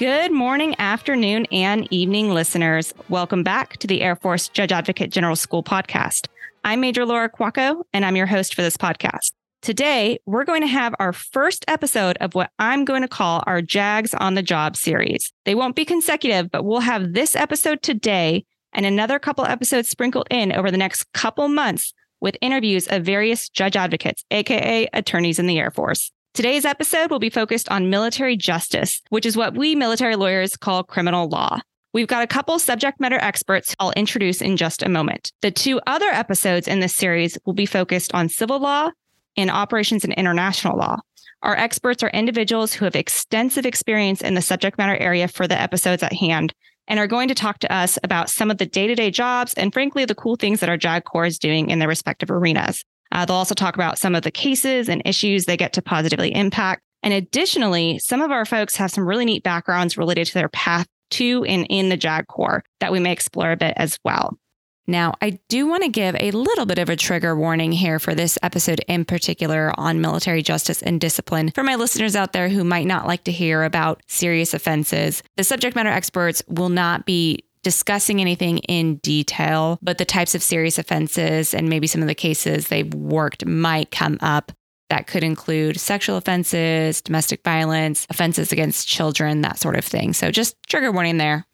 [0.00, 2.94] Good morning, afternoon, and evening, listeners.
[3.10, 6.26] Welcome back to the Air Force Judge Advocate General School podcast.
[6.64, 9.32] I'm Major Laura Quaco, and I'm your host for this podcast.
[9.60, 13.60] Today, we're going to have our first episode of what I'm going to call our
[13.60, 15.34] JAGs on the Job series.
[15.44, 20.28] They won't be consecutive, but we'll have this episode today and another couple episodes sprinkled
[20.30, 21.92] in over the next couple months
[22.22, 26.10] with interviews of various judge advocates, AKA attorneys in the Air Force.
[26.32, 30.84] Today's episode will be focused on military justice, which is what we military lawyers call
[30.84, 31.58] criminal law.
[31.92, 35.32] We've got a couple subject matter experts I'll introduce in just a moment.
[35.42, 38.90] The two other episodes in this series will be focused on civil law
[39.36, 40.98] and operations and international law.
[41.42, 45.60] Our experts are individuals who have extensive experience in the subject matter area for the
[45.60, 46.54] episodes at hand
[46.86, 49.52] and are going to talk to us about some of the day to day jobs
[49.54, 52.84] and, frankly, the cool things that our JAG Corps is doing in their respective arenas.
[53.12, 56.34] Uh, they'll also talk about some of the cases and issues they get to positively
[56.34, 56.82] impact.
[57.02, 60.86] And additionally, some of our folks have some really neat backgrounds related to their path
[61.12, 64.38] to and in the JAG Corps that we may explore a bit as well.
[64.86, 68.12] Now, I do want to give a little bit of a trigger warning here for
[68.12, 72.64] this episode in particular on military justice and discipline for my listeners out there who
[72.64, 75.22] might not like to hear about serious offenses.
[75.36, 80.42] The subject matter experts will not be discussing anything in detail, but the types of
[80.42, 84.52] serious offenses and maybe some of the cases they've worked might come up.
[84.88, 90.12] That could include sexual offenses, domestic violence, offenses against children, that sort of thing.
[90.12, 91.46] So just trigger warning there.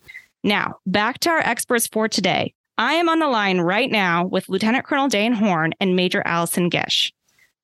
[0.43, 2.55] Now, back to our experts for today.
[2.79, 6.69] I am on the line right now with Lieutenant Colonel Dane Horne and Major Allison
[6.69, 7.13] Gish.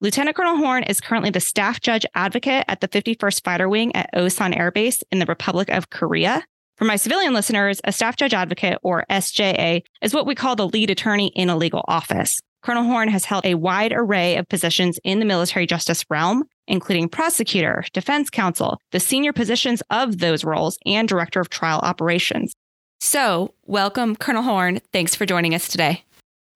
[0.01, 4.13] Lieutenant Colonel Horne is currently the staff judge advocate at the 51st Fighter Wing at
[4.15, 6.45] Osan Air Base in the Republic of Korea.
[6.83, 10.67] For my civilian listeners, a staff judge advocate, or SJA, is what we call the
[10.67, 12.41] lead attorney in a legal office.
[12.61, 17.09] Colonel Horne has held a wide array of positions in the military justice realm, including
[17.09, 22.53] prosecutor, defense counsel, the senior positions of those roles, and director of trial operations.
[23.01, 24.81] So, welcome, Colonel Horne.
[24.92, 26.03] Thanks for joining us today.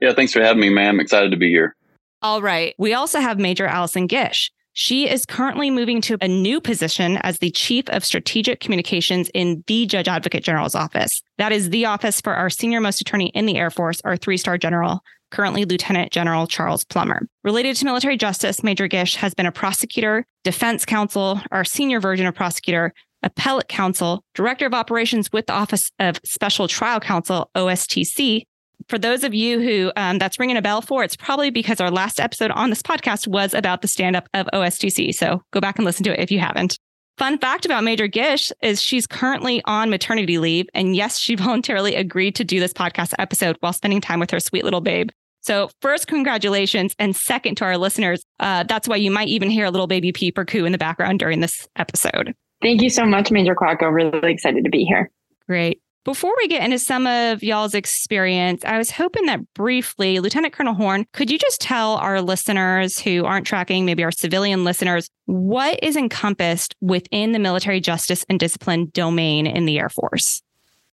[0.01, 0.99] Yeah, thanks for having me, ma'am.
[0.99, 1.77] Excited to be here.
[2.21, 2.75] All right.
[2.79, 4.51] We also have Major Allison Gish.
[4.79, 9.65] She is currently moving to a new position as the Chief of Strategic Communications in
[9.69, 11.23] the Judge Advocate General's office.
[11.39, 14.37] That is the office for our senior most attorney in the Air Force, our three
[14.37, 15.01] star general,
[15.31, 17.27] currently Lieutenant General Charles Plummer.
[17.43, 22.27] Related to military justice, Major Gish has been a prosecutor, defense counsel, our senior version
[22.27, 22.93] of prosecutor,
[23.23, 28.43] appellate counsel, director of operations with the Office of Special Trial Counsel, OSTC,
[28.89, 31.91] for those of you who um, that's ringing a bell for, it's probably because our
[31.91, 35.15] last episode on this podcast was about the stand up of OSTC.
[35.15, 36.79] So go back and listen to it if you haven't.
[37.19, 40.67] Fun fact about Major Gish is she's currently on maternity leave.
[40.75, 44.41] And yes, she voluntarily agreed to do this podcast episode while spending time with her
[44.41, 45.11] sweet little babe.
[45.41, 46.93] So, first, congratulations.
[46.99, 50.11] And second, to our listeners, uh, that's why you might even hear a little baby
[50.11, 52.35] peep or coo in the background during this episode.
[52.63, 53.93] Thank you so much, Major Quaco.
[53.93, 55.09] Really excited to be here.
[55.47, 55.81] Great.
[56.07, 60.73] Before we get into some of y'all's experience, I was hoping that briefly, Lieutenant Colonel
[60.73, 65.81] Horne, could you just tell our listeners who aren't tracking, maybe our civilian listeners, what
[65.83, 70.43] is encompassed within the military justice and discipline domain in the Air Force?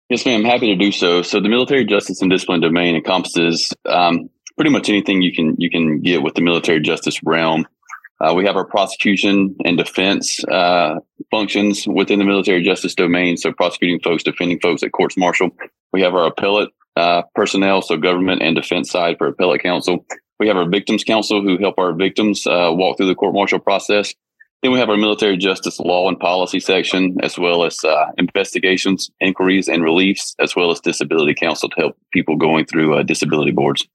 [0.09, 0.43] Yes, ma'am.
[0.43, 1.21] Happy to do so.
[1.21, 5.69] So, the military justice and discipline domain encompasses um, pretty much anything you can you
[5.69, 7.67] can get with the military justice realm.
[8.21, 10.95] Uh, we have our prosecution and defense uh,
[11.31, 13.37] functions within the military justice domain.
[13.37, 15.49] So prosecuting folks, defending folks at courts martial.
[15.91, 20.05] We have our appellate uh, personnel, so government and defense side for appellate counsel.
[20.39, 23.59] We have our victims counsel who help our victims uh, walk through the court martial
[23.59, 24.13] process.
[24.61, 29.11] Then we have our military justice law and policy section, as well as uh, investigations,
[29.19, 33.51] inquiries, and reliefs, as well as disability counsel to help people going through uh, disability
[33.51, 33.85] boards.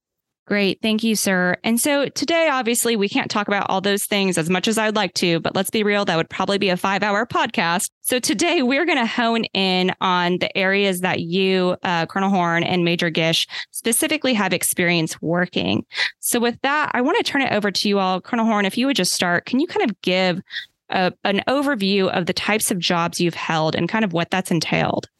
[0.48, 0.80] Great.
[0.80, 1.58] Thank you, sir.
[1.62, 4.96] And so today, obviously, we can't talk about all those things as much as I'd
[4.96, 7.90] like to, but let's be real, that would probably be a five hour podcast.
[8.00, 12.62] So today, we're going to hone in on the areas that you, uh, Colonel Horne
[12.62, 15.84] and Major Gish, specifically have experience working.
[16.20, 18.18] So with that, I want to turn it over to you all.
[18.18, 20.40] Colonel Horne, if you would just start, can you kind of give
[20.88, 24.50] a, an overview of the types of jobs you've held and kind of what that's
[24.50, 25.10] entailed?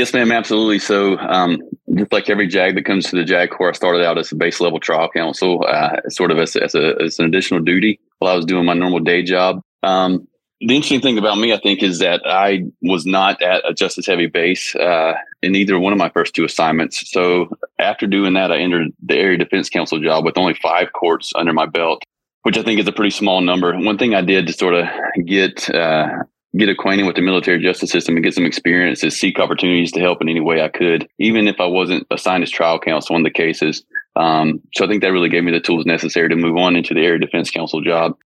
[0.00, 0.78] Yes, ma'am, absolutely.
[0.78, 1.60] So, um,
[1.94, 4.34] just like every JAG that comes to the JAG Corps, I started out as a
[4.34, 8.32] base level trial counsel, uh, sort of as, as, a, as an additional duty while
[8.32, 9.60] I was doing my normal day job.
[9.82, 10.26] Um,
[10.62, 14.06] the interesting thing about me, I think, is that I was not at a justice
[14.06, 15.12] heavy base uh,
[15.42, 17.10] in either one of my first two assignments.
[17.10, 21.30] So, after doing that, I entered the area defense counsel job with only five courts
[21.36, 22.02] under my belt,
[22.44, 23.78] which I think is a pretty small number.
[23.78, 24.86] One thing I did to sort of
[25.26, 26.08] get uh,
[26.56, 30.20] get acquainted with the military justice system and get some experiences, seek opportunities to help
[30.20, 33.30] in any way I could, even if I wasn't assigned as trial counsel in the
[33.30, 33.84] cases.
[34.16, 36.94] Um, so I think that really gave me the tools necessary to move on into
[36.94, 38.16] the area defense counsel job.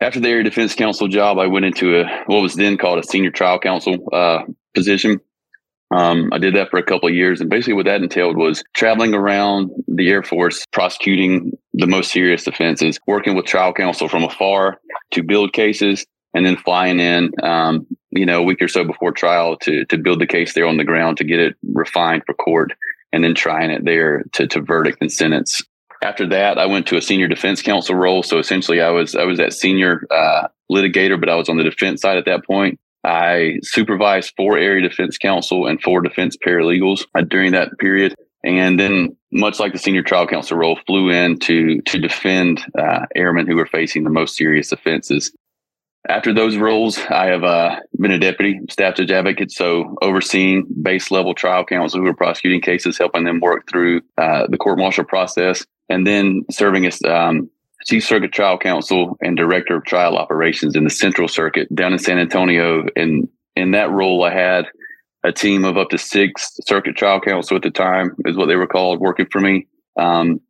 [0.00, 3.02] after the area defense counsel job, I went into a what was then called a
[3.06, 4.42] senior trial counsel uh,
[4.74, 5.20] position.
[5.92, 8.64] Um, I did that for a couple of years, and basically what that entailed was
[8.74, 14.24] traveling around the Air Force, prosecuting the most serious offenses, working with trial counsel from
[14.24, 14.80] afar
[15.10, 19.12] to build cases, and then flying in, um, you know, a week or so before
[19.12, 22.34] trial to to build the case there on the ground to get it refined for
[22.34, 22.72] court,
[23.12, 25.60] and then trying it there to to verdict and sentence.
[26.02, 28.22] After that, I went to a senior defense counsel role.
[28.22, 31.64] So essentially, I was I was that senior uh, litigator, but I was on the
[31.64, 32.80] defense side at that point.
[33.04, 38.14] I supervised four area defense counsel and four defense paralegals uh, during that period.
[38.44, 43.06] And then, much like the senior trial counsel role, flew in to to defend uh,
[43.14, 45.32] airmen who were facing the most serious offenses.
[46.08, 51.12] After those roles, I have uh, been a deputy staff judge advocate, so overseeing base
[51.12, 55.04] level trial counsel who are prosecuting cases, helping them work through uh, the court martial
[55.04, 57.48] process, and then serving as um,
[57.86, 61.98] Chief Circuit Trial Counsel and Director of Trial Operations in the Central Circuit down in
[61.98, 62.84] San Antonio.
[62.96, 64.66] And in that role, I had
[65.24, 68.56] a team of up to six Circuit Trial Counsel at the time, is what they
[68.56, 69.68] were called, working for me.
[69.96, 70.40] Um,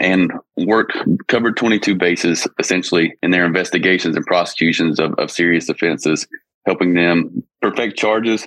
[0.00, 0.96] and worked
[1.28, 6.26] covered 22 bases essentially in their investigations and prosecutions of, of serious offenses,
[6.66, 8.46] helping them perfect charges,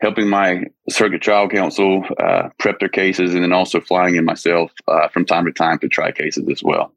[0.00, 4.70] helping my circuit trial counsel uh, prep their cases, and then also flying in myself
[4.86, 6.92] uh, from time to time to try cases as well.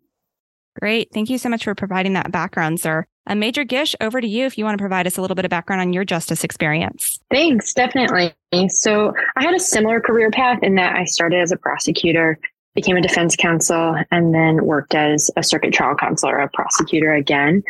[0.80, 1.10] Great.
[1.14, 3.06] Thank you so much for providing that background, sir.
[3.28, 5.46] A Major Gish, over to you if you want to provide us a little bit
[5.46, 7.20] of background on your justice experience.
[7.30, 8.34] Thanks, definitely.
[8.70, 12.40] So I had a similar career path in that I started as a prosecutor,
[12.76, 17.14] became a defense counsel, and then worked as a circuit trial counsel or a prosecutor
[17.14, 17.64] again.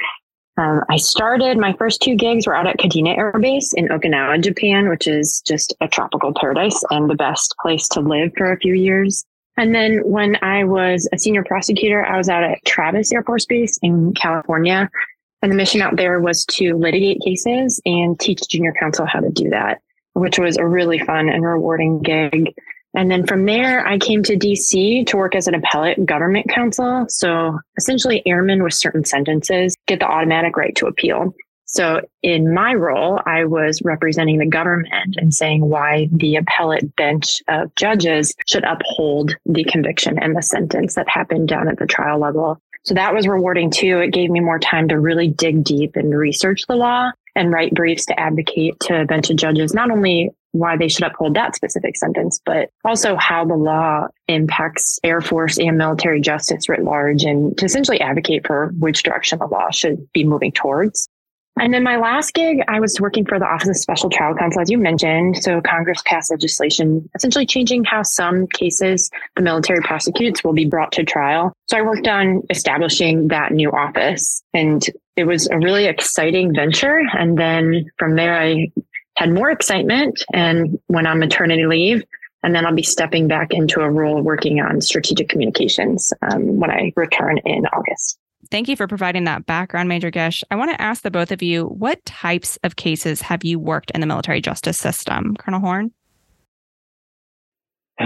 [0.58, 4.44] Um, I started my first two gigs were out at Kadena Air Base in Okinawa,
[4.44, 8.60] Japan, which is just a tropical paradise and the best place to live for a
[8.60, 9.26] few years.
[9.58, 13.46] And then when I was a senior prosecutor, I was out at Travis Air Force
[13.46, 14.90] Base in California.
[15.42, 19.30] And the mission out there was to litigate cases and teach junior counsel how to
[19.30, 19.82] do that,
[20.14, 22.54] which was a really fun and rewarding gig.
[22.94, 27.06] And then from there, I came to DC to work as an appellate government counsel.
[27.08, 31.34] So essentially, airmen with certain sentences get the automatic right to appeal.
[31.66, 37.42] So in my role, I was representing the government and saying why the appellate bench
[37.48, 42.20] of judges should uphold the conviction and the sentence that happened down at the trial
[42.20, 42.60] level.
[42.84, 44.00] So that was rewarding too.
[44.00, 47.74] It gave me more time to really dig deep and research the law and write
[47.74, 51.56] briefs to advocate to a bench of judges, not only why they should uphold that
[51.56, 57.24] specific sentence, but also how the law impacts Air Force and military justice writ large
[57.24, 61.08] and to essentially advocate for which direction the law should be moving towards.
[61.60, 64.62] And then my last gig, I was working for the Office of Special Trial Counsel,
[64.62, 65.44] as you mentioned.
[65.44, 70.94] So Congress passed legislation essentially changing how some cases the military prosecutes will be brought
[70.94, 71.52] to trial.
[71.68, 74.86] So I worked on establishing that new office and
[75.18, 77.02] it was a really exciting venture.
[77.18, 78.72] And then from there, I
[79.18, 82.04] had more excitement and went on maternity leave.
[82.44, 86.72] And then I'll be stepping back into a role working on strategic communications um, when
[86.72, 88.18] I return in August.
[88.50, 90.44] Thank you for providing that background, Major Gish.
[90.50, 93.92] I want to ask the both of you what types of cases have you worked
[93.92, 95.36] in the military justice system?
[95.38, 95.92] Colonel Horne?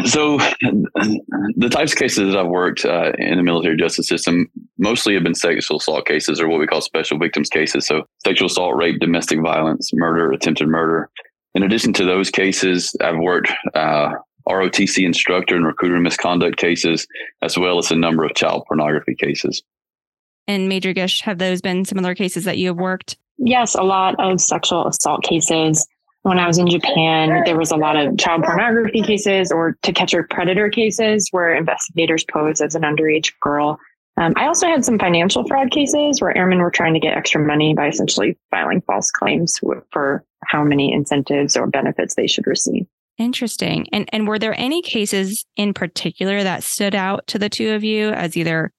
[0.04, 5.13] So, the types of cases that I've worked uh, in the military justice system mostly
[5.13, 7.85] have been sexual assault cases or what we call special victims cases.
[7.88, 11.09] So, sexual assault, rape, domestic violence, murder, attempted murder.
[11.54, 14.11] In addition to those cases, I've worked uh,
[14.47, 17.07] ROTC instructor and recruiter misconduct cases,
[17.42, 19.64] as well as a number of child pornography cases
[20.47, 23.18] and Major Gish, have those been similar cases that you have worked?
[23.38, 25.85] Yes, a lot of sexual assault cases.
[26.21, 29.94] When I was in Japan, there was a lot of child pornography cases or to
[29.94, 33.78] catch a predator cases where investigators pose as an underage girl.
[34.18, 37.45] Um, I also had some financial fraud cases where airmen were trying to get extra
[37.45, 39.60] money by essentially filing false claims
[39.92, 42.86] for how many incentives or benefits they should receive.
[43.18, 43.88] Interesting.
[43.94, 47.84] And and were there any cases in particular that stood out to the two of
[47.84, 48.72] you as either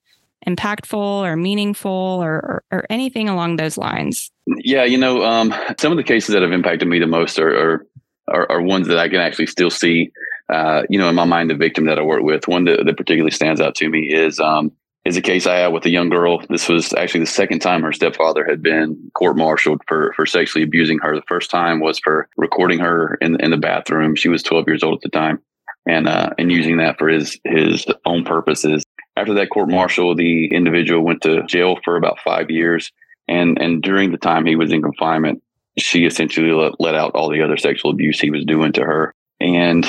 [0.47, 4.31] impactful or meaningful or, or, or anything along those lines?
[4.47, 7.49] Yeah, you know, um, some of the cases that have impacted me the most are,
[7.49, 7.87] are,
[8.29, 10.13] are, are ones that I can actually still see,
[10.49, 12.47] uh, you know, in my mind, the victim that I work with.
[12.47, 14.71] One that, that particularly stands out to me is um,
[15.07, 16.43] is a case I had with a young girl.
[16.49, 20.99] This was actually the second time her stepfather had been court-martialed for for sexually abusing
[20.99, 21.15] her.
[21.15, 24.17] The first time was for recording her in in the bathroom.
[24.17, 25.41] She was 12 years old at the time,
[25.87, 28.85] and uh, and using that for his his own purposes.
[29.17, 32.93] After that court martial, the individual went to jail for about five years.
[33.29, 35.43] And, and during the time he was in confinement,
[35.79, 39.15] she essentially let, let out all the other sexual abuse he was doing to her.
[39.41, 39.87] And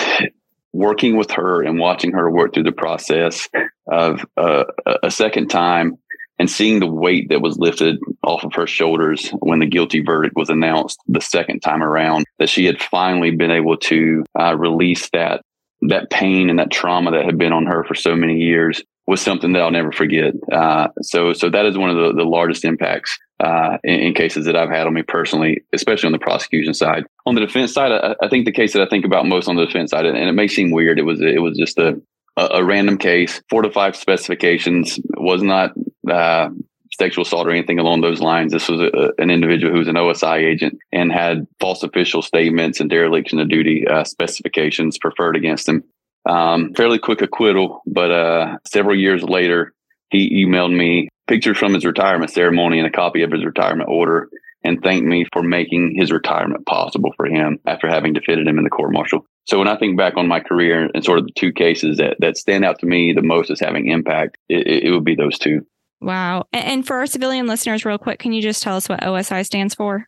[0.74, 3.50] working with her and watching her work through the process
[3.92, 4.66] of uh,
[5.04, 5.98] a second time
[6.40, 10.36] and seeing the weight that was lifted off of her shoulders when the guilty verdict
[10.36, 12.26] was announced the second time around.
[12.40, 15.42] That she had finally been able to uh, release that
[15.82, 19.22] that pain and that trauma that had been on her for so many years was
[19.22, 20.34] something that I'll never forget.
[20.52, 24.46] Uh, so, so that is one of the, the largest impacts uh, in, in, cases
[24.46, 27.06] that I've had on me personally, especially on the prosecution side.
[27.26, 29.56] On the defense side, I, I, think the case that I think about most on
[29.56, 32.02] the defense side, and it may seem weird, it was it was just a
[32.38, 35.74] a, a random case, four to five specifications, was not
[36.10, 36.50] uh,
[36.98, 38.54] sexual assault or anything along those lines.
[38.54, 42.80] This was a, an individual who was an OSI agent and had false official statements
[42.80, 45.84] and dereliction of duty uh, specifications preferred against him.
[46.26, 49.74] Um, fairly quick acquittal, but uh, several years later,
[50.10, 54.30] he emailed me pictures from his retirement ceremony and a copy of his retirement order
[54.64, 58.64] and thanked me for making his retirement possible for him after having defeated him in
[58.64, 59.26] the court martial.
[59.46, 62.18] So when I think back on my career and sort of the two cases that,
[62.20, 65.38] that stand out to me the most as having impact, it, it would be those
[65.38, 65.66] two.
[66.02, 66.46] Wow.
[66.54, 69.74] And for our civilian listeners, real quick, can you just tell us what OSI stands
[69.74, 70.06] for?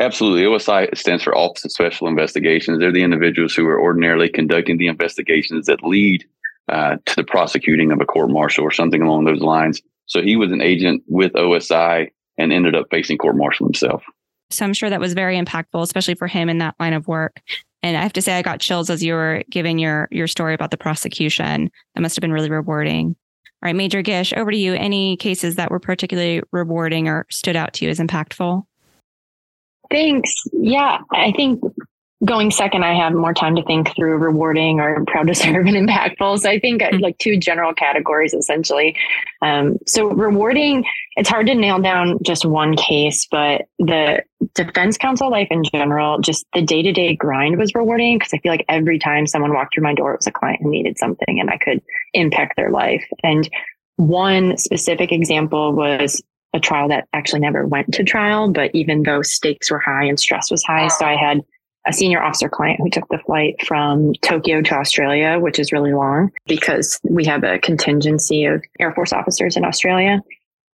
[0.00, 0.42] Absolutely.
[0.42, 2.78] OSI stands for Office of Special Investigations.
[2.78, 6.24] They're the individuals who are ordinarily conducting the investigations that lead
[6.68, 9.80] uh, to the prosecuting of a court martial or something along those lines.
[10.06, 14.02] So he was an agent with OSI and ended up facing court martial himself.
[14.50, 17.40] So I'm sure that was very impactful, especially for him in that line of work.
[17.82, 20.54] And I have to say, I got chills as you were giving your your story
[20.54, 21.70] about the prosecution.
[21.94, 23.16] That must have been really rewarding.
[23.62, 24.74] All right, Major Gish, over to you.
[24.74, 28.64] Any cases that were particularly rewarding or stood out to you as impactful?
[29.90, 30.32] Thanks.
[30.52, 31.62] Yeah, I think
[32.24, 35.88] going second, I have more time to think through rewarding or proud to serve and
[35.88, 36.40] impactful.
[36.40, 36.98] So I think mm-hmm.
[36.98, 38.96] like two general categories essentially.
[39.40, 40.84] Um, so rewarding,
[41.16, 44.22] it's hard to nail down just one case, but the
[44.54, 48.38] defense counsel life in general, just the day to day grind was rewarding because I
[48.38, 50.98] feel like every time someone walked through my door, it was a client who needed
[50.98, 51.82] something and I could
[52.14, 53.04] impact their life.
[53.22, 53.48] And
[53.96, 56.22] one specific example was
[56.54, 60.20] a trial that actually never went to trial, but even though stakes were high and
[60.20, 61.40] stress was high, so I had
[61.86, 65.92] a senior officer client who took the flight from Tokyo to Australia, which is really
[65.92, 70.20] long because we have a contingency of Air Force officers in Australia.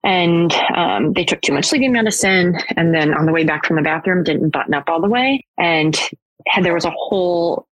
[0.04, 2.58] And um, they took too much sleeping medicine.
[2.76, 5.46] And then on the way back from the bathroom, didn't button up all the way.
[5.58, 5.98] And
[6.48, 7.68] had, there was a whole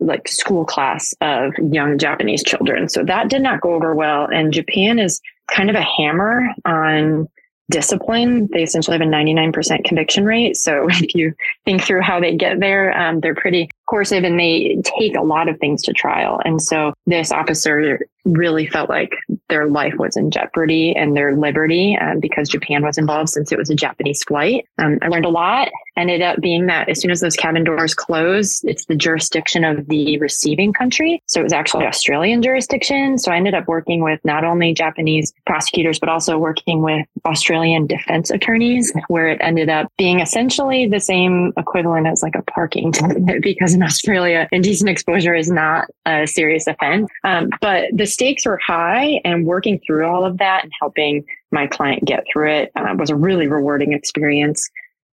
[0.00, 2.88] like school class of young Japanese children.
[2.88, 4.26] So that did not go over well.
[4.26, 5.20] And Japan is
[5.50, 7.28] kind of a hammer on
[7.70, 8.48] discipline.
[8.52, 10.56] They essentially have a 99% conviction rate.
[10.56, 11.34] So if you
[11.64, 15.48] think through how they get there, um, they're pretty coercive and they take a lot
[15.48, 16.40] of things to trial.
[16.44, 19.14] And so this officer really felt like
[19.48, 23.58] their life was in jeopardy and their liberty um, because Japan was involved since it
[23.58, 24.66] was a Japanese flight.
[24.78, 25.68] Um, I learned a lot.
[25.96, 29.88] Ended up being that as soon as those cabin doors close, it's the jurisdiction of
[29.88, 31.20] the receiving country.
[31.26, 33.18] So it was actually Australian jurisdiction.
[33.18, 37.88] So I ended up working with not only Japanese prosecutors, but also working with Australian
[37.88, 42.92] defense attorneys, where it ended up being essentially the same equivalent as like a parking
[42.98, 47.08] ticket because in Australia, indecent exposure is not a serious offense.
[47.24, 51.66] Um, but the stakes were high and working through all of that and helping my
[51.66, 54.68] client get through it uh, was a really rewarding experience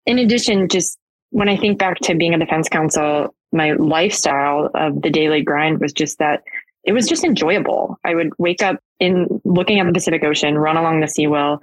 [0.05, 0.97] in addition, just
[1.31, 5.79] when I think back to being a defense counsel, my lifestyle of the daily grind
[5.79, 6.43] was just that
[6.83, 7.97] it was just enjoyable.
[8.03, 11.61] I would wake up in looking at the Pacific Ocean, run along the seawall,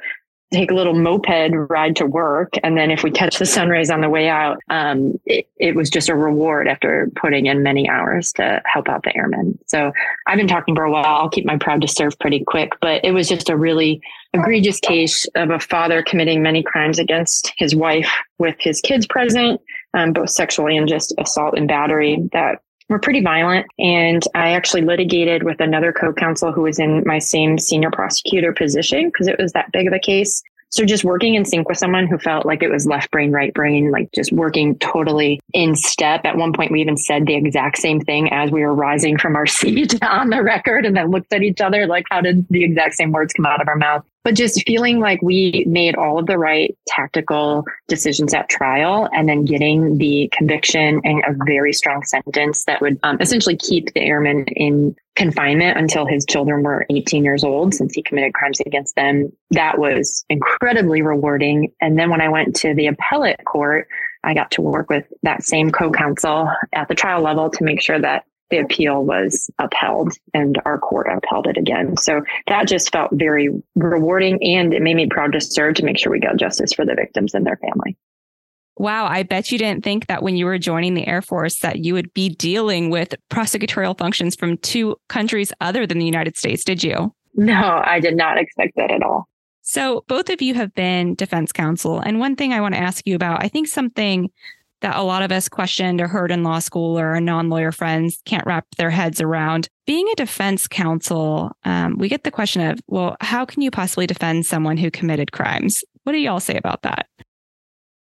[0.52, 2.54] take a little moped ride to work.
[2.62, 5.88] And then if we catch the sunrise on the way out, um, it, it, was
[5.88, 9.58] just a reward after putting in many hours to help out the airmen.
[9.66, 9.92] So
[10.26, 11.04] I've been talking for a while.
[11.04, 14.00] I'll keep my proud to serve pretty quick, but it was just a really
[14.32, 19.60] egregious case of a father committing many crimes against his wife with his kids present,
[19.94, 23.66] um, both sexually and just assault and battery that were pretty violent.
[23.78, 28.52] And I actually litigated with another co counsel who was in my same senior prosecutor
[28.52, 30.42] position because it was that big of a case.
[30.72, 33.52] So just working in sync with someone who felt like it was left brain, right
[33.52, 36.20] brain, like just working totally in step.
[36.24, 39.34] At one point, we even said the exact same thing as we were rising from
[39.34, 42.62] our seat on the record and then looked at each other like, how did the
[42.62, 44.04] exact same words come out of our mouth?
[44.22, 49.28] But just feeling like we made all of the right tactical decisions at trial and
[49.28, 54.00] then getting the conviction and a very strong sentence that would um, essentially keep the
[54.00, 58.94] airman in confinement until his children were 18 years old since he committed crimes against
[58.94, 59.32] them.
[59.50, 61.72] That was incredibly rewarding.
[61.80, 63.88] And then when I went to the appellate court,
[64.22, 67.98] I got to work with that same co-counsel at the trial level to make sure
[67.98, 71.96] that the appeal was upheld and our court upheld it again.
[71.96, 75.98] So that just felt very rewarding and it made me proud to serve to make
[75.98, 77.96] sure we got justice for the victims and their family.
[78.76, 81.84] Wow, I bet you didn't think that when you were joining the Air Force that
[81.84, 86.64] you would be dealing with prosecutorial functions from two countries other than the United States,
[86.64, 87.14] did you?
[87.34, 89.28] No, I did not expect that at all.
[89.60, 92.00] So, both of you have been defense counsel.
[92.00, 94.30] And one thing I want to ask you about, I think something
[94.80, 97.72] that a lot of us questioned or heard in law school or our non lawyer
[97.72, 99.68] friends can't wrap their heads around.
[99.86, 104.06] Being a defense counsel, um, we get the question of, well, how can you possibly
[104.06, 105.82] defend someone who committed crimes?
[106.04, 107.06] What do y'all say about that?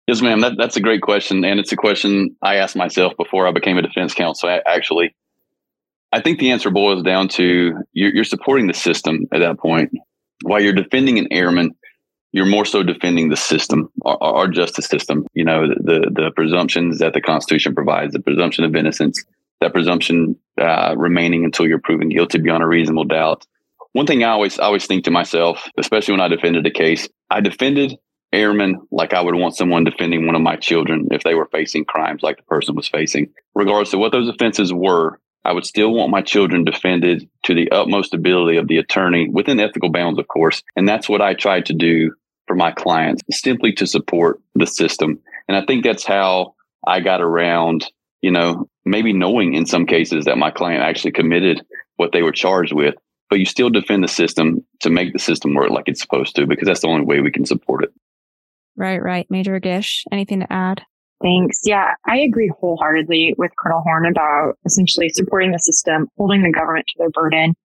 [0.07, 0.41] Yes, ma'am.
[0.41, 1.45] That, that's a great question.
[1.45, 5.15] And it's a question I asked myself before I became a defense counsel, actually.
[6.11, 9.91] I think the answer boils down to you're, you're supporting the system at that point.
[10.41, 11.75] While you're defending an airman,
[12.31, 15.25] you're more so defending the system, our, our justice system.
[15.33, 19.24] You know, the, the presumptions that the Constitution provides, the presumption of innocence,
[19.62, 23.45] that presumption uh, remaining until you're proven guilty beyond a reasonable doubt.
[23.93, 27.09] One thing I always I always think to myself, especially when I defended a case,
[27.31, 27.98] I defended
[28.31, 31.86] airmen like I would want someone defending one of my children if they were facing
[31.86, 33.31] crimes like the person was facing.
[33.55, 37.72] Regardless of what those offenses were, I would still want my children defended to the
[37.72, 40.63] utmost ability of the attorney within ethical bounds, of course.
[40.75, 42.13] And that's what I tried to do
[42.46, 45.19] for my clients, simply to support the system.
[45.48, 46.55] And I think that's how
[46.86, 47.86] I got around,
[48.22, 51.65] you know, maybe knowing in some cases that my client actually committed
[51.98, 52.96] what they were charged with,
[53.29, 56.48] but you still defend the system to make the system work like it's supposed to,
[56.48, 57.93] because that's the only way we can support it.
[58.75, 59.27] Right, right.
[59.29, 60.81] Major Gish, anything to add?
[61.21, 61.59] Thanks.
[61.63, 66.85] Yeah, I agree wholeheartedly with Colonel Horne about essentially supporting the system, holding the government
[66.88, 67.55] to their burden.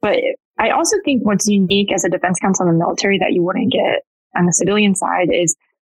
[0.00, 0.18] But
[0.58, 3.72] I also think what's unique as a defense counsel in the military that you wouldn't
[3.72, 4.04] get
[4.36, 5.56] on the civilian side is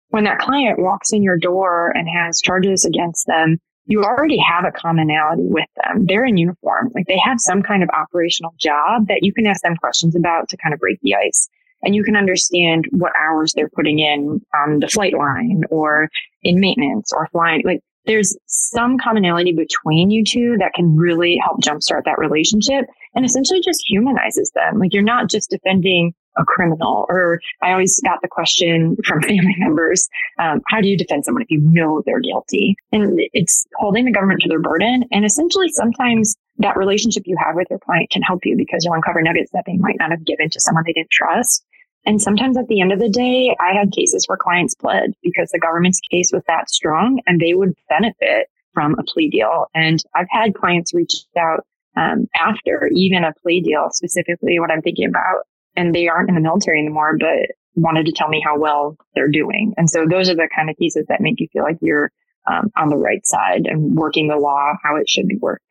[0.10, 4.66] when that client walks in your door and has charges against them, you already have
[4.66, 6.06] a commonality with them.
[6.06, 6.92] They're in uniform.
[6.96, 10.50] Like they have some kind of operational job that you can ask them questions about
[10.50, 11.50] to kind of break the ice.
[11.84, 16.10] And you can understand what hours they're putting in on the flight line or
[16.44, 17.62] in maintenance or flying.
[17.66, 22.86] Like there's some commonality between you two that can really help jumpstart that relationship
[23.16, 24.80] and essentially just humanizes them.
[24.80, 29.56] Like you're not just defending a criminal or I always got the question from family
[29.58, 30.10] members,
[30.40, 32.76] um, how do you defend someone if you know they're guilty?
[32.92, 35.06] And it's holding the government to their burden.
[35.12, 38.94] And essentially sometimes that relationship you have with your client can help you because you'll
[38.94, 41.66] uncover nuggets that they might not have given to someone they didn't trust.
[42.06, 45.50] And sometimes at the end of the day, I had cases where clients pled because
[45.52, 49.68] the government's case was that strong and they would benefit from a plea deal.
[49.74, 54.82] And I've had clients reach out um, after even a plea deal, specifically what I'm
[54.82, 55.44] thinking about.
[55.76, 59.32] And they aren't in the military anymore, but wanted to tell me how well they're
[59.32, 59.74] doing.
[59.78, 62.12] And so those are the kind of cases that make you feel like you're
[62.52, 65.64] um, on the right side and working the law how it should be worked.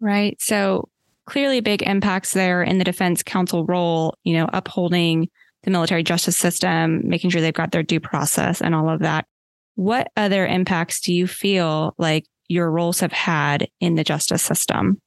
[0.00, 0.40] Right.
[0.40, 0.88] So
[1.26, 5.28] clearly big impacts there in the defense counsel role, you know, upholding
[5.62, 9.24] the military justice system, making sure they've got their due process and all of that.
[9.74, 15.00] What other impacts do you feel like your roles have had in the justice system?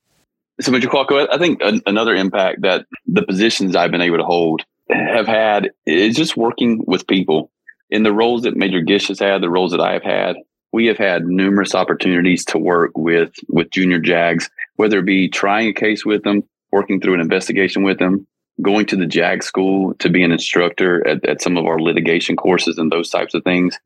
[0.62, 4.64] So, Major Quaco, I think another impact that the positions I've been able to hold
[4.90, 7.52] have had is just working with people.
[7.90, 10.38] In the roles that Major Gish has had, the roles that I have had,
[10.72, 15.70] we have had numerous opportunities to work with with junior JAGs, whether it be trying
[15.70, 18.26] a case with them, working through an investigation with them,
[18.62, 22.36] going to the JAG school to be an instructor at, at some of our litigation
[22.36, 23.78] courses and those types of things.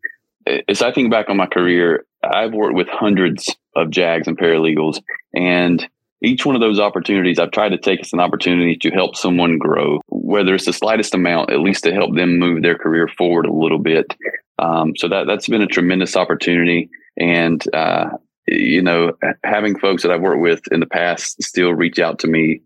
[0.67, 5.01] As I think back on my career, I've worked with hundreds of JAGs and paralegals,
[5.33, 5.87] and
[6.21, 9.57] each one of those opportunities, I've tried to take as an opportunity to help someone
[9.57, 13.45] grow, whether it's the slightest amount, at least to help them move their career forward
[13.45, 14.15] a little bit.
[14.57, 18.09] Um, so that that's been a tremendous opportunity, and uh,
[18.47, 22.27] you know, having folks that I've worked with in the past still reach out to
[22.27, 22.61] me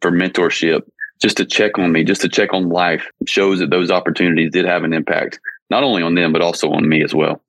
[0.00, 0.82] for mentorship
[1.22, 4.64] just to check on me, just to check on life shows that those opportunities did
[4.64, 5.38] have an impact,
[5.70, 7.40] not only on them, but also on me as well.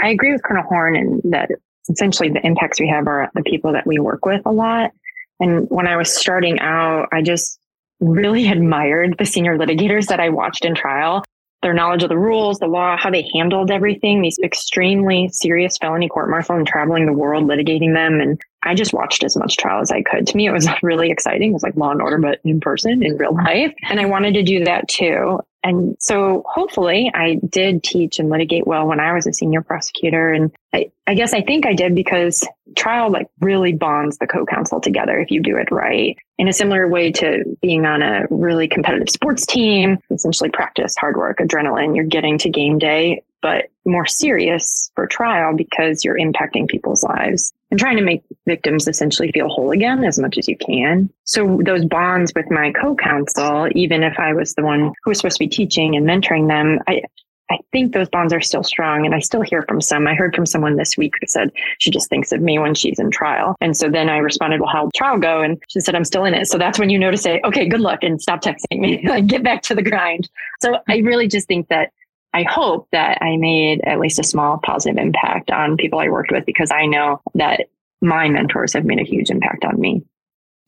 [0.00, 1.50] I agree with Colonel Horne and that
[1.90, 4.92] essentially the impacts we have are the people that we work with a lot.
[5.40, 7.58] And when I was starting out, I just
[7.98, 11.24] really admired the senior litigators that I watched in trial
[11.62, 16.08] their knowledge of the rules, the law, how they handled everything, these extremely serious felony
[16.08, 18.20] court martial and traveling the world litigating them.
[18.20, 20.26] And I just watched as much trial as I could.
[20.28, 21.50] To me, it was really exciting.
[21.50, 23.74] It was like law and order, but in person, in real life.
[23.88, 25.40] And I wanted to do that too.
[25.62, 30.32] And so hopefully I did teach and litigate well when I was a senior prosecutor.
[30.32, 32.46] And I, I guess I think I did because
[32.76, 36.16] trial like really bonds the co-counsel together if you do it right.
[36.38, 41.16] In a similar way to being on a really competitive sports team, essentially practice, hard
[41.16, 46.68] work, adrenaline, you're getting to game day but more serious for trial because you're impacting
[46.68, 50.56] people's lives and trying to make victims essentially feel whole again as much as you
[50.56, 51.10] can.
[51.24, 55.36] So those bonds with my co-counsel, even if I was the one who was supposed
[55.36, 57.02] to be teaching and mentoring them, I,
[57.50, 59.04] I think those bonds are still strong.
[59.04, 60.06] And I still hear from some.
[60.06, 62.98] I heard from someone this week who said she just thinks of me when she's
[62.98, 63.56] in trial.
[63.60, 65.42] And so then I responded, well, how'd trial go?
[65.42, 66.46] And she said, I'm still in it.
[66.46, 69.26] So that's when you know to say, okay, good luck and stop texting me, like
[69.26, 70.28] get back to the grind.
[70.60, 71.92] So I really just think that
[72.32, 76.30] I hope that I made at least a small positive impact on people I worked
[76.30, 77.68] with because I know that
[78.00, 80.04] my mentors have made a huge impact on me.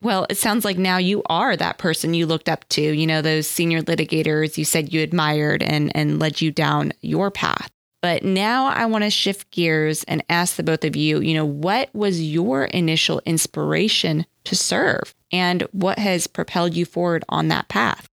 [0.01, 3.21] Well, it sounds like now you are that person you looked up to, you know,
[3.21, 7.69] those senior litigators you said you admired and, and led you down your path.
[8.01, 11.45] But now I want to shift gears and ask the both of you, you know,
[11.45, 17.69] what was your initial inspiration to serve and what has propelled you forward on that
[17.69, 18.09] path?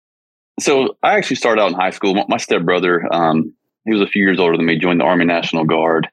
[0.59, 2.25] So I actually started out in high school.
[2.27, 3.53] My stepbrother, um,
[3.85, 6.07] he was a few years older than me, joined the Army National Guard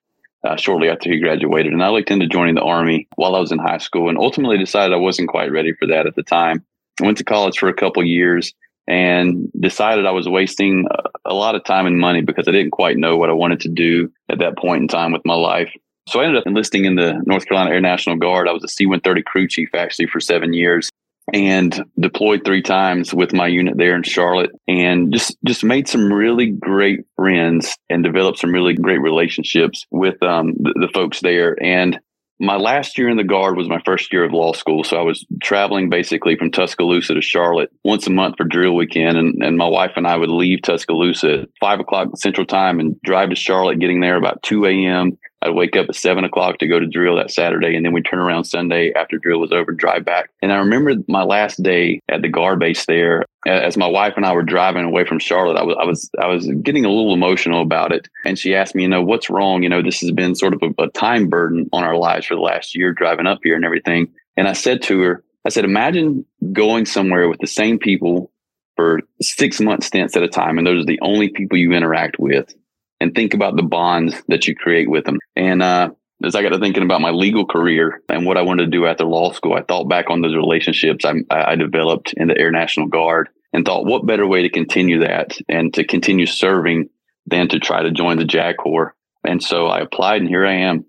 [0.47, 1.73] uh, shortly after he graduated.
[1.73, 4.59] And I looked into joining the Army while I was in high school and ultimately
[4.59, 6.65] decided I wasn't quite ready for that at the time.
[7.01, 8.53] I went to college for a couple years
[8.87, 10.87] and decided I was wasting
[11.25, 13.71] a, lot of time and money because I didn't quite know what I wanted to
[13.71, 15.73] do at that point in time with my life.
[16.07, 18.47] So I ended up enlisting in the North Carolina Air National Guard.
[18.47, 20.91] I was a C 130 crew chief actually for seven years
[21.33, 26.13] and deployed three times with my unit there in Charlotte and just just made some
[26.13, 31.57] really great friends and developed some really great relationships with um, the, the folks there.
[31.63, 31.99] And
[32.41, 34.85] my last year in the guard was my first year of law school.
[34.85, 39.17] So I was traveling basically from Tuscaloosa to Charlotte once a month for drill weekend.
[39.17, 43.01] And, and my wife and I would leave Tuscaloosa at five o'clock central time and
[43.03, 45.17] drive to Charlotte, getting there about 2 a.m.
[45.45, 48.07] I'd wake up at seven o'clock to go to drill that Saturday, and then we'd
[48.07, 50.31] turn around Sunday after drill was over, drive back.
[50.41, 54.25] And I remember my last day at the guard base there, as my wife and
[54.25, 57.13] I were driving away from Charlotte, I was I was I was getting a little
[57.13, 58.09] emotional about it.
[58.25, 59.63] And she asked me, you know, what's wrong?
[59.63, 62.35] You know, this has been sort of a, a time burden on our lives for
[62.35, 64.13] the last year driving up here and everything.
[64.37, 68.33] And I said to her, I said, imagine going somewhere with the same people
[68.77, 72.19] for six month stints at a time, and those are the only people you interact
[72.19, 72.53] with
[73.01, 75.19] and think about the bonds that you create with them.
[75.37, 75.91] And uh,
[76.25, 78.87] as I got to thinking about my legal career and what I wanted to do
[78.87, 82.51] after law school, I thought back on those relationships I, I developed in the Air
[82.51, 86.89] National Guard and thought, what better way to continue that and to continue serving
[87.27, 88.95] than to try to join the JAG Corps?
[89.25, 90.85] And so I applied, and here I am.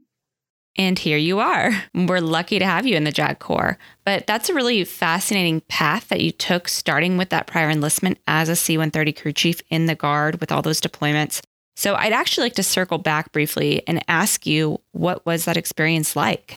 [0.77, 1.71] And here you are.
[1.93, 3.77] We're lucky to have you in the JAG Corps.
[4.03, 8.49] But that's a really fascinating path that you took, starting with that prior enlistment as
[8.49, 11.41] a C 130 crew chief in the Guard with all those deployments
[11.75, 16.15] so I'd actually like to circle back briefly and ask you what was that experience
[16.15, 16.55] like?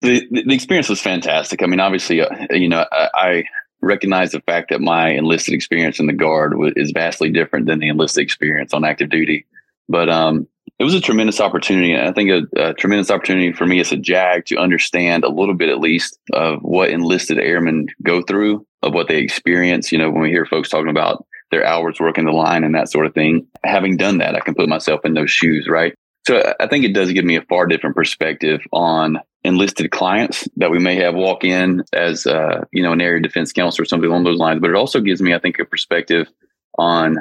[0.00, 1.62] The, the experience was fantastic.
[1.62, 3.44] I mean, obviously, uh, you know, I, I,
[3.80, 7.88] recognize the fact that my enlisted experience in the Guard is vastly different than the
[7.88, 9.44] enlisted experience on active duty.
[9.90, 10.48] But um,
[10.78, 11.96] it was a tremendous opportunity.
[11.96, 15.54] I think a, a, tremendous opportunity for me as a JAG to understand a little
[15.54, 19.92] bit, at least, of what enlisted airmen go through, of what they experience.
[19.92, 22.90] You know, when we hear folks talking about their hours working the line and that
[22.90, 23.46] sort of thing.
[23.64, 25.94] Having done that, I can put myself in those shoes, right?
[26.26, 30.70] So I think it does give me a far different perspective on enlisted clients that
[30.70, 34.08] we may have walk in as uh, you know an area defense counsel or something
[34.08, 34.60] along those lines.
[34.60, 36.28] But it also gives me, I think, a perspective
[36.78, 37.18] on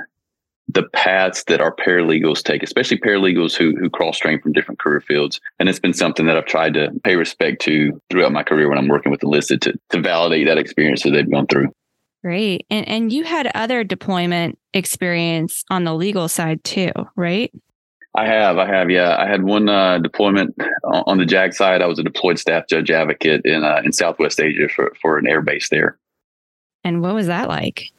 [0.69, 5.01] the paths that our paralegals take, especially paralegals who who cross train from different career
[5.01, 5.41] fields.
[5.59, 8.77] And it's been something that I've tried to pay respect to throughout my career when
[8.77, 11.71] I'm working with enlisted to to validate that experience that they've gone through.
[12.23, 12.65] Great.
[12.69, 17.51] And and you had other deployment experience on the legal side too, right?
[18.15, 19.17] I have, I have, yeah.
[19.17, 21.81] I had one uh, deployment on the JAG side.
[21.81, 25.27] I was a deployed staff judge advocate in uh, in Southwest Asia for for an
[25.27, 25.97] air base there.
[26.83, 27.89] And what was that like?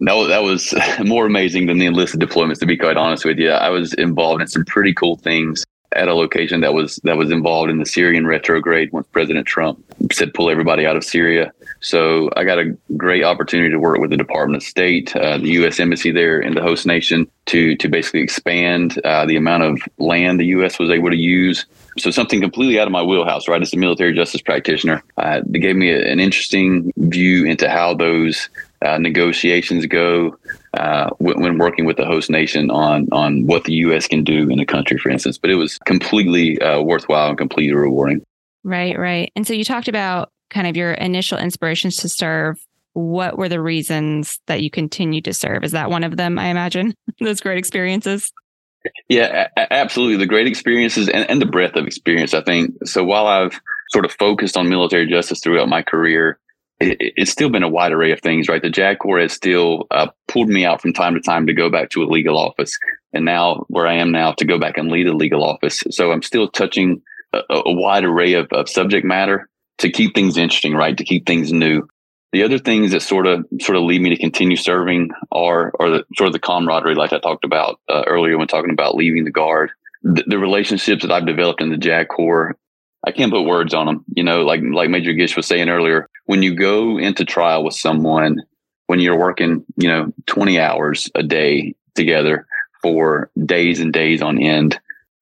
[0.00, 2.60] No, that was more amazing than the enlisted deployments.
[2.60, 6.08] To be quite honest with you, I was involved in some pretty cool things at
[6.08, 10.32] a location that was that was involved in the Syrian retrograde once President Trump said
[10.32, 11.52] pull everybody out of Syria.
[11.84, 15.50] So I got a great opportunity to work with the Department of State, uh, the
[15.50, 15.78] U.S.
[15.78, 20.40] Embassy there in the host nation to to basically expand uh, the amount of land
[20.40, 20.78] the U.S.
[20.78, 21.66] was able to use.
[21.98, 23.60] So something completely out of my wheelhouse, right?
[23.60, 28.48] As a military justice practitioner, uh, gave me a, an interesting view into how those
[28.80, 30.38] uh, negotiations go
[30.78, 34.08] uh, when, when, working with the host nation on on what the U.S.
[34.08, 35.36] can do in a country, for instance.
[35.36, 38.24] But it was completely uh, worthwhile and completely rewarding.
[38.64, 39.30] Right, right.
[39.36, 42.64] And so you talked about kind of your initial inspirations to serve.
[42.92, 45.64] What were the reasons that you continued to serve?
[45.64, 46.38] Is that one of them?
[46.38, 48.32] I imagine those great experiences.
[49.08, 50.16] Yeah, a- absolutely.
[50.16, 52.34] The great experiences and, and the breadth of experience.
[52.34, 53.02] I think so.
[53.02, 56.38] While I've sort of focused on military justice throughout my career,
[56.78, 58.62] it, it's still been a wide array of things, right?
[58.62, 61.70] The JAG Corps has still uh, pulled me out from time to time to go
[61.70, 62.78] back to a legal office.
[63.12, 65.82] And now, where I am now, to go back and lead a legal office.
[65.90, 70.36] So I'm still touching a, a wide array of, of subject matter to keep things
[70.36, 70.96] interesting, right?
[70.96, 71.88] To keep things new.
[72.32, 75.90] The other things that sort of sort of lead me to continue serving are are
[75.90, 79.24] the, sort of the camaraderie, like I talked about uh, earlier when talking about leaving
[79.24, 79.70] the guard.
[80.02, 82.56] The, the, relationships that I've developed in the JAG Corps,
[83.06, 84.04] I can't put words on them.
[84.14, 87.74] You know, like like Major Gish was saying earlier, when you go into trial with
[87.74, 88.42] someone,
[88.86, 92.46] when you're working, you know, 20 hours a day together
[92.82, 94.78] for days and days on end,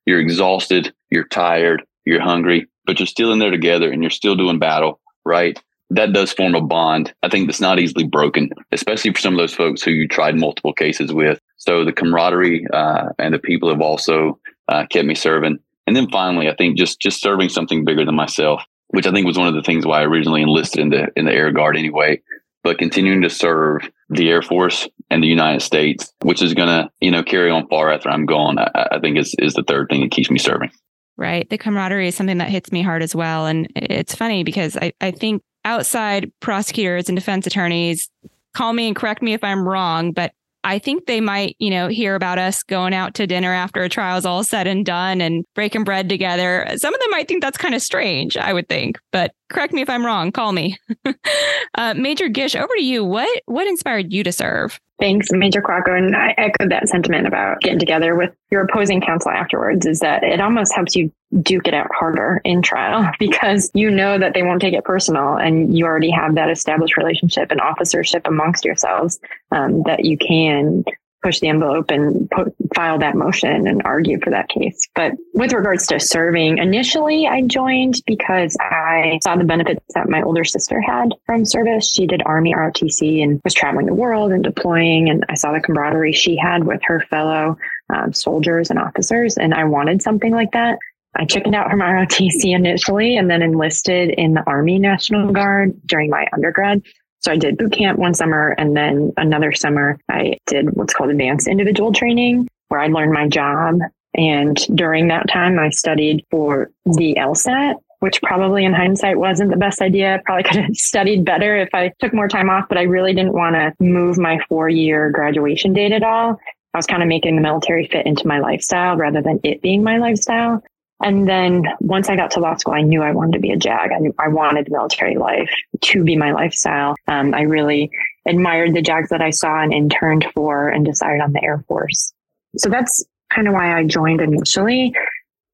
[0.07, 4.35] you're exhausted, you're tired, you're hungry, but you're still in there together and you're still
[4.35, 5.61] doing battle, right?
[5.90, 7.12] That does form a bond.
[7.23, 10.37] I think that's not easily broken, especially for some of those folks who you tried
[10.37, 11.38] multiple cases with.
[11.57, 15.59] So the camaraderie uh, and the people have also uh, kept me serving.
[15.87, 19.27] And then finally, I think just just serving something bigger than myself, which I think
[19.27, 21.77] was one of the things why I originally enlisted in the in the Air Guard
[21.77, 22.23] anyway.
[22.62, 26.88] But continuing to serve the Air Force and the United States, which is going to
[27.01, 29.88] you know carry on far after I'm gone, I, I think is is the third
[29.90, 30.71] thing that keeps me serving
[31.16, 31.48] right?
[31.48, 33.46] The camaraderie is something that hits me hard as well.
[33.46, 38.11] And it's funny because I, I think outside prosecutors and defense attorneys
[38.55, 40.33] call me and correct me if I'm wrong, but
[40.64, 43.88] I think they might, you know, hear about us going out to dinner after a
[43.88, 46.66] trial is all said and done and breaking bread together.
[46.77, 49.83] Some of them might think that's kind of strange, I would think, but correct me
[49.83, 50.33] if I'm wrong.
[50.33, 50.77] Call me.
[51.75, 53.05] uh, Major Gish, over to you.
[53.05, 54.79] What what inspired you to serve?
[55.01, 55.96] Thanks, Major Quaco.
[55.96, 60.22] And I echo that sentiment about getting together with your opposing counsel afterwards is that
[60.22, 64.42] it almost helps you duke it out harder in trial because you know that they
[64.42, 69.18] won't take it personal and you already have that established relationship and officership amongst yourselves
[69.51, 70.85] um, that you can
[71.23, 74.88] push the envelope and put, file that motion and argue for that case.
[74.95, 80.23] But with regards to serving, initially I joined because I saw the benefits that my
[80.23, 81.90] older sister had from service.
[81.90, 85.09] She did Army ROTC and was traveling the world and deploying.
[85.09, 87.57] And I saw the camaraderie she had with her fellow
[87.95, 89.37] um, soldiers and officers.
[89.37, 90.79] And I wanted something like that.
[91.16, 96.11] I chickened out from ROTC initially and then enlisted in the Army National Guard during
[96.11, 96.83] my undergrad.
[97.20, 101.11] So I did boot camp one summer and then another summer I did what's called
[101.11, 103.79] advanced individual training where I learned my job.
[104.14, 109.57] And during that time, I studied for the LSAT, which probably in hindsight wasn't the
[109.57, 110.20] best idea.
[110.25, 113.35] Probably could have studied better if I took more time off, but I really didn't
[113.35, 116.38] want to move my four year graduation date at all.
[116.75, 119.85] I was kind of making the military fit into my lifestyle rather than it being
[119.85, 120.62] my lifestyle.
[121.03, 123.57] And then once I got to law school, I knew I wanted to be a
[123.57, 123.91] JAG.
[123.93, 126.95] I, knew I wanted military life to be my lifestyle.
[127.09, 127.91] Um, I really
[128.27, 132.12] admired the JAGs that I saw and interned for and decided on the Air Force.
[132.57, 134.95] So that's kind of why I joined initially.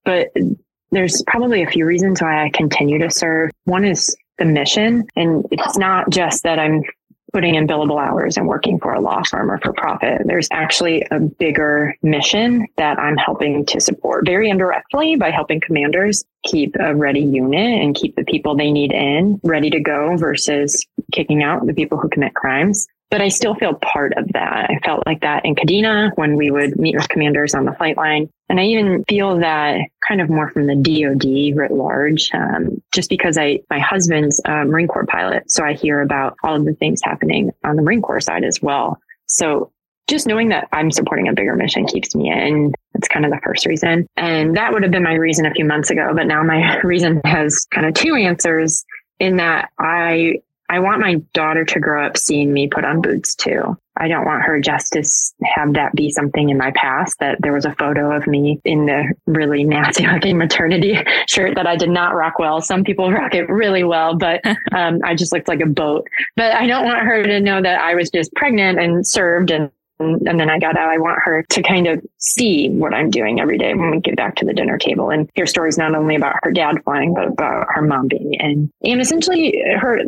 [0.04, 0.28] But
[0.90, 3.50] there's probably a few reasons why I continue to serve.
[3.64, 5.06] One is the mission.
[5.16, 6.82] And it's not just that I'm
[7.32, 10.22] putting in billable hours and working for a law firm or for profit.
[10.24, 16.24] There's actually a bigger mission that I'm helping to support very indirectly by helping commanders
[16.44, 20.86] keep a ready unit and keep the people they need in ready to go versus
[21.12, 24.70] kicking out the people who commit crimes but I still feel part of that.
[24.70, 27.96] I felt like that in Kadena when we would meet with commanders on the flight
[27.96, 28.28] line.
[28.48, 33.08] And I even feel that kind of more from the DoD writ large, um, just
[33.08, 35.50] because I, my husband's a Marine Corps pilot.
[35.50, 38.60] So I hear about all of the things happening on the Marine Corps side as
[38.60, 38.98] well.
[39.26, 39.72] So
[40.08, 42.72] just knowing that I'm supporting a bigger mission keeps me in.
[42.94, 44.06] That's kind of the first reason.
[44.16, 46.12] And that would have been my reason a few months ago.
[46.14, 48.84] But now my reason has kind of two answers
[49.20, 50.40] in that I
[50.70, 53.76] I want my daughter to grow up seeing me put on boots too.
[53.96, 55.02] I don't want her just to
[55.44, 58.86] have that be something in my past that there was a photo of me in
[58.86, 60.96] the really nasty looking maternity
[61.28, 62.60] shirt that I did not rock well.
[62.60, 64.40] Some people rock it really well, but
[64.72, 66.06] um, I just looked like a boat.
[66.36, 69.70] But I don't want her to know that I was just pregnant and served and
[70.00, 70.88] and then I got out.
[70.90, 74.16] I want her to kind of see what I'm doing every day when we get
[74.16, 77.26] back to the dinner table and hear stories not only about her dad flying, but
[77.26, 78.70] about her mom being in.
[78.84, 80.02] And essentially her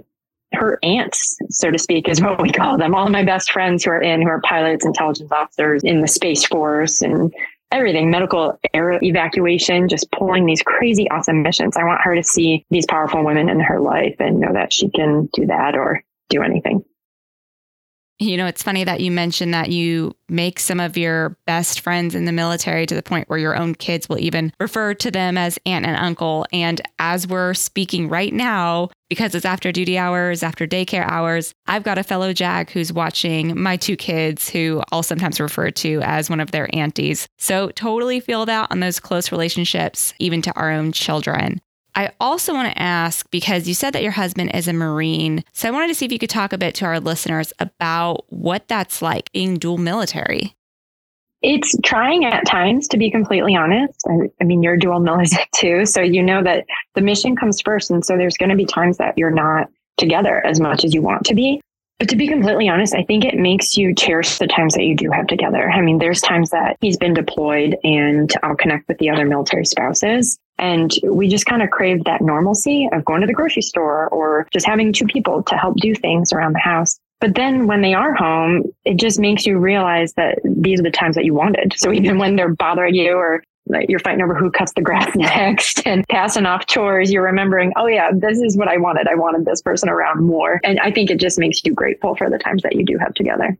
[0.53, 2.95] her aunts, so to speak, is what we call them.
[2.95, 6.09] All of my best friends who are in, who are pilots, intelligence officers in the
[6.09, 7.33] Space Force and
[7.73, 11.77] everything, medical air evacuation, just pulling these crazy awesome missions.
[11.77, 14.91] I want her to see these powerful women in her life and know that she
[14.91, 16.85] can do that or do anything.
[18.23, 22.15] You know, it's funny that you mentioned that you make some of your best friends
[22.15, 25.39] in the military to the point where your own kids will even refer to them
[25.39, 26.45] as aunt and uncle.
[26.53, 31.83] And as we're speaking right now, because it's after duty hours, after daycare hours, I've
[31.83, 36.29] got a fellow JAG who's watching my two kids who I'll sometimes refer to as
[36.29, 37.27] one of their aunties.
[37.39, 41.63] So totally feel that on those close relationships, even to our own children.
[41.95, 45.45] I also want to ask because you said that your husband is a Marine.
[45.53, 48.25] So I wanted to see if you could talk a bit to our listeners about
[48.29, 50.55] what that's like being dual military.
[51.43, 53.99] It's trying at times, to be completely honest.
[54.07, 55.87] I, I mean, you're dual military too.
[55.87, 57.91] So you know that the mission comes first.
[57.91, 61.03] And so there's going to be times that you're not together as much as you
[61.03, 61.61] want to be.
[62.01, 64.97] But to be completely honest, I think it makes you cherish the times that you
[64.97, 65.71] do have together.
[65.71, 69.67] I mean, there's times that he's been deployed and I'll connect with the other military
[69.67, 70.39] spouses.
[70.59, 74.49] And we just kind of crave that normalcy of going to the grocery store or
[74.51, 76.99] just having two people to help do things around the house.
[77.21, 80.91] But then when they are home, it just makes you realize that these are the
[80.91, 81.75] times that you wanted.
[81.77, 83.43] So even when they're bothering you or
[83.89, 87.87] you're fighting over who cuts the grass next and passing off chores, you're remembering, oh
[87.87, 89.09] yeah, this is what I wanted.
[89.09, 90.61] I wanted this person around more.
[90.65, 93.15] And I think it just makes you grateful for the times that you do have
[93.15, 93.57] together.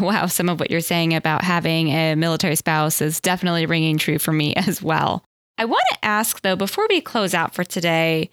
[0.00, 4.18] Wow, some of what you're saying about having a military spouse is definitely ringing true
[4.18, 5.24] for me as well.
[5.56, 8.30] I want to ask though, before we close out for today,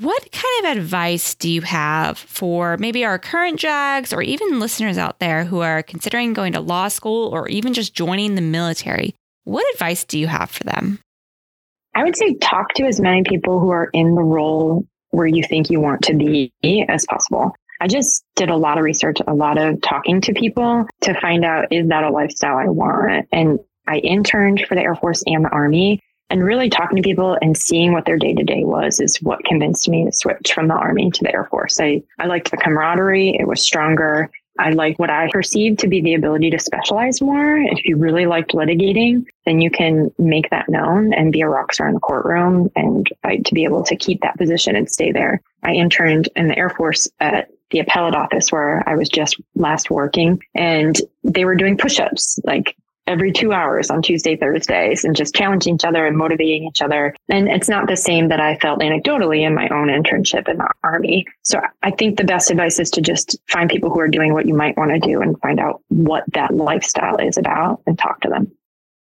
[0.00, 4.96] what kind of advice do you have for maybe our current JAGs or even listeners
[4.96, 9.14] out there who are considering going to law school or even just joining the military?
[9.48, 10.98] What advice do you have for them?
[11.94, 15.42] I would say talk to as many people who are in the role where you
[15.42, 16.52] think you want to be
[16.86, 17.56] as possible.
[17.80, 21.46] I just did a lot of research, a lot of talking to people to find
[21.46, 23.26] out is that a lifestyle I want?
[23.32, 26.02] And I interned for the Air Force and the Army.
[26.28, 29.42] And really talking to people and seeing what their day to day was is what
[29.46, 31.80] convinced me to switch from the Army to the Air Force.
[31.80, 34.30] I, I liked the camaraderie, it was stronger.
[34.58, 37.56] I like what I perceive to be the ability to specialize more.
[37.58, 41.72] If you really liked litigating, then you can make that known and be a rock
[41.72, 45.12] star in the courtroom and fight to be able to keep that position and stay
[45.12, 45.40] there.
[45.62, 49.90] I interned in the Air Force at the appellate office where I was just last
[49.90, 52.76] working and they were doing push-ups, like
[53.08, 57.16] every two hours on Tuesday, Thursdays, and just challenging each other and motivating each other.
[57.28, 60.70] And it's not the same that I felt anecdotally in my own internship in the
[60.84, 61.26] Army.
[61.42, 64.46] So I think the best advice is to just find people who are doing what
[64.46, 68.20] you might want to do and find out what that lifestyle is about and talk
[68.20, 68.52] to them.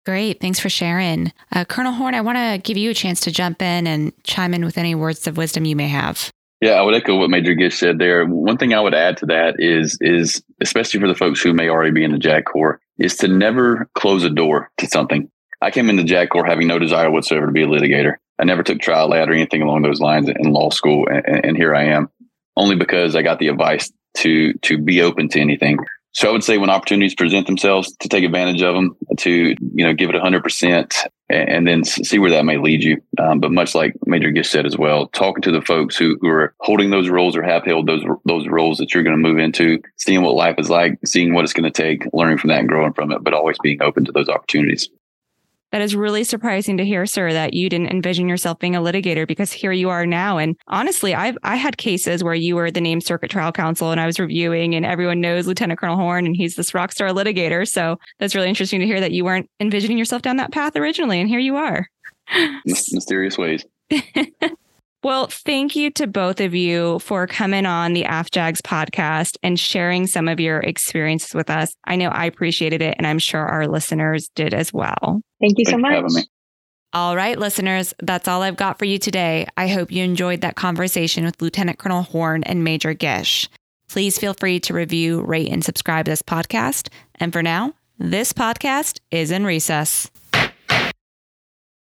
[0.05, 0.39] Great.
[0.39, 1.34] Thanks for sharing.
[1.51, 4.53] Uh, Colonel Horne, I want to give you a chance to jump in and chime
[4.53, 6.31] in with any words of wisdom you may have.
[6.62, 8.26] Yeah, I would echo what Major Gish said there.
[8.26, 11.70] One thing I would add to that is is especially for the folks who may
[11.70, 15.30] already be in the JAG Corps, is to never close a door to something.
[15.62, 18.15] I came into JAG Corps having no desire whatsoever to be a litigator.
[18.39, 21.58] I never took trial ad or anything along those lines in law school, and, and
[21.58, 22.10] here I am,
[22.58, 25.78] only because I got the advice to to be open to anything.
[26.15, 29.86] So I would say when opportunities present themselves, to take advantage of them, to you
[29.86, 30.95] know give it hundred percent,
[31.30, 33.01] and then see where that may lead you.
[33.19, 36.30] Um, but much like Major Gish said as well, talking to the folks who, who
[36.30, 39.39] are holding those roles or have held those those roles that you're going to move
[39.39, 42.60] into, seeing what life is like, seeing what it's going to take, learning from that
[42.60, 44.89] and growing from it, but always being open to those opportunities.
[45.71, 49.28] That is really surprising to hear, sir, that you didn't envision yourself being a litigator
[49.28, 50.38] because here you are now.
[50.38, 53.99] And honestly, I've I had cases where you were the named circuit trial counsel and
[53.99, 57.67] I was reviewing and everyone knows Lieutenant Colonel Horne and he's this rock star litigator.
[57.67, 61.19] So that's really interesting to hear that you weren't envisioning yourself down that path originally.
[61.19, 61.88] And here you are.
[62.65, 63.65] Mysterious ways.
[65.06, 70.08] Well, thank you to both of you for coming on the AFJAGS podcast and sharing
[70.08, 71.76] some of your experiences with us.
[71.84, 75.22] I know I appreciated it, and I'm sure our listeners did as well.
[75.39, 76.12] Thank you so much.
[76.91, 79.46] All right, listeners, that's all I've got for you today.
[79.56, 83.48] I hope you enjoyed that conversation with Lieutenant Colonel Horne and Major Gish.
[83.88, 86.89] Please feel free to review, rate, and subscribe to this podcast.
[87.13, 90.10] And for now, this podcast is in recess.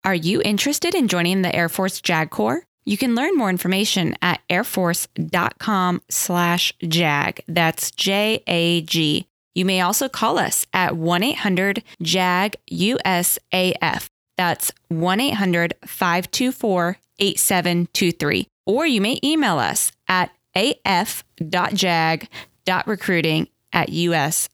[0.05, 2.63] Are you interested in joining the Air Force JAG Corps?
[2.89, 7.43] You can learn more information at airforce.com slash JAG.
[7.49, 9.27] That's J A G.
[9.55, 14.09] You may also call us at 1 800 JAG USAF.
[14.37, 18.47] That's 1 800 524 8723.
[18.67, 24.47] Or you may email us at af.jag.recruiting at us.af.mil.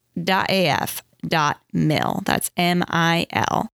[2.24, 3.68] That's M I L.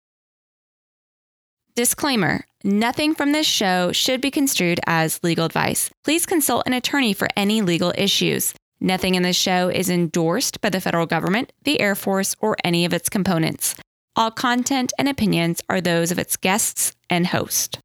[1.76, 5.90] Disclaimer Nothing from this show should be construed as legal advice.
[6.04, 8.54] Please consult an attorney for any legal issues.
[8.82, 12.84] Nothing in this show is endorsed by the federal government, the Air Force, or any
[12.84, 13.74] of its components.
[14.18, 17.80] All content and opinions are those of its guests and host.